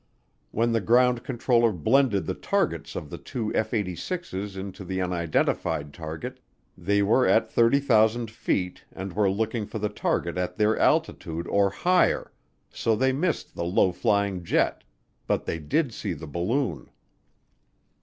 When 0.49 0.71
the 0.71 0.81
ground 0.81 1.23
controller 1.23 1.71
blended 1.71 2.25
the 2.25 2.33
targets 2.33 2.95
of 2.95 3.11
the 3.11 3.19
two 3.19 3.53
F 3.53 3.69
86's 3.69 4.57
into 4.57 4.83
the 4.83 4.99
unidentified 4.99 5.93
target, 5.93 6.39
they 6.75 7.03
were 7.03 7.27
at 7.27 7.51
30,000 7.51 8.31
feet 8.31 8.83
and 8.91 9.13
were 9.13 9.29
looking 9.29 9.67
for 9.67 9.77
the 9.77 9.89
target 9.89 10.39
at 10.39 10.57
their 10.57 10.75
altitude 10.75 11.45
or 11.45 11.69
higher 11.69 12.31
so 12.71 12.95
they 12.95 13.13
missed 13.13 13.53
the 13.53 13.63
low 13.63 13.91
flying 13.91 14.43
jet 14.43 14.83
but 15.27 15.45
they 15.45 15.59
did 15.59 15.93
see 15.93 16.13
the 16.13 16.25
balloon. 16.25 16.89